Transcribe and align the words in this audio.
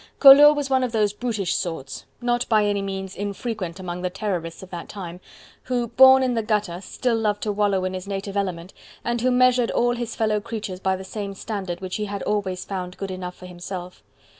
Collot 0.17 0.55
was 0.55 0.67
one 0.67 0.83
of 0.83 0.93
those 0.93 1.13
brutish 1.13 1.53
sots 1.53 2.05
not 2.21 2.49
by 2.49 2.65
any 2.65 2.81
means 2.81 3.15
infrequent 3.15 3.79
among 3.79 4.01
the 4.01 4.09
Terrorists 4.09 4.63
of 4.63 4.71
that 4.71 4.89
time 4.89 5.19
who, 5.65 5.89
born 5.89 6.23
in 6.23 6.33
the 6.33 6.41
gutter, 6.41 6.81
still 6.81 7.15
loved 7.15 7.43
to 7.43 7.51
wallow 7.51 7.85
in 7.85 7.93
his 7.93 8.07
native 8.07 8.35
element, 8.35 8.73
and 9.05 9.21
who 9.21 9.29
measured 9.29 9.69
all 9.69 9.93
his 9.93 10.15
fellow 10.15 10.41
creatures 10.41 10.79
by 10.79 10.95
the 10.95 11.03
same 11.03 11.35
standard 11.35 11.81
which 11.81 11.97
he 11.97 12.05
had 12.05 12.23
always 12.23 12.65
found 12.65 12.97
good 12.97 13.11
enough 13.11 13.35
for 13.35 13.45
himself. 13.45 14.01